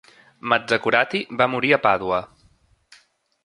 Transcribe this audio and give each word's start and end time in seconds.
Mazzacurati 0.53 1.21
va 1.41 1.49
morir 1.53 1.77
a 1.77 1.81
Pàdua. 1.87 2.25